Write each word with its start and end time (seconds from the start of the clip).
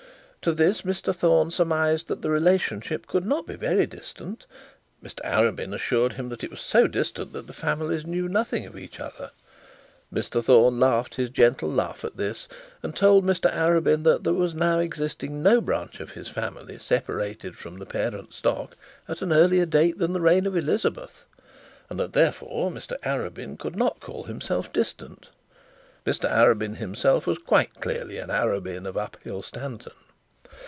To 0.43 0.53
this 0.53 0.81
Mr 0.81 1.13
Thorne 1.15 1.51
surmised 1.51 2.07
that 2.07 2.23
the 2.23 2.31
relationship 2.31 3.05
could 3.05 3.23
not 3.25 3.45
be 3.45 3.53
very 3.53 3.85
distant. 3.85 4.47
Mr 5.03 5.19
Arabin 5.23 5.71
assured 5.71 6.13
him 6.13 6.29
that 6.29 6.43
it 6.43 6.49
was 6.49 6.61
so 6.61 6.87
distant 6.87 7.31
that 7.33 7.45
the 7.45 7.53
families 7.53 8.07
knew 8.07 8.27
nothing 8.27 8.65
of 8.65 8.75
each 8.75 8.99
other. 8.99 9.29
Mr 10.11 10.43
Thorne 10.43 10.79
laughed 10.79 11.13
his 11.13 11.29
gentle 11.29 11.71
laugh 11.71 12.03
at 12.03 12.17
this, 12.17 12.47
and 12.81 12.95
told 12.95 13.23
Mr 13.23 13.53
Arabin 13.53 14.01
that 14.03 14.23
there 14.23 14.33
was 14.33 14.55
not 14.55 14.79
existing 14.81 15.43
no 15.43 15.61
branch 15.61 15.99
of 15.99 16.13
his 16.13 16.27
family 16.27 16.79
separated 16.79 17.55
from 17.55 17.75
the 17.75 17.85
parent 17.85 18.33
stock 18.33 18.75
at 19.07 19.21
an 19.21 19.31
earlier 19.31 19.67
date 19.67 19.99
than 19.99 20.11
the 20.11 20.19
reign 20.21 20.47
of 20.47 20.57
Elizabeth; 20.57 21.27
and 21.87 21.99
that 21.99 22.13
therefore 22.13 22.71
Mr 22.71 22.97
Arabin 23.03 23.59
could 23.59 23.75
not 23.75 23.99
call 23.99 24.23
himself 24.23 24.73
distant. 24.73 25.29
Mr 26.03 26.27
Arabin 26.27 26.77
himself 26.77 27.27
was 27.27 27.37
quite 27.37 27.75
clearly 27.79 28.17
an 28.17 28.31
Arabin 28.31 28.87
of 28.87 28.97
Uphill 28.97 29.43
Stanton. 29.43 29.93